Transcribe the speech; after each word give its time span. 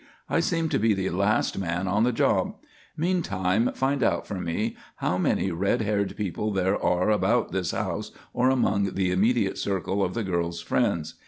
"I 0.27 0.39
seem 0.39 0.67
to 0.69 0.79
be 0.79 0.95
the 0.95 1.11
last 1.11 1.59
man 1.59 1.87
on 1.87 2.05
the 2.05 2.11
job. 2.11 2.55
Meantime 2.97 3.69
find 3.75 4.01
out 4.01 4.25
for 4.25 4.39
me 4.41 4.75
how 4.95 5.19
many 5.19 5.51
red 5.51 5.83
haired 5.83 6.17
people 6.17 6.51
there 6.51 6.83
are 6.83 7.11
about 7.11 7.51
this 7.51 7.69
house 7.69 8.09
or 8.33 8.49
among 8.49 8.95
the 8.95 9.11
immediate 9.11 9.59
circle 9.59 10.03
of 10.03 10.15
the 10.15 10.23
girl's 10.23 10.59
friends. 10.59 11.13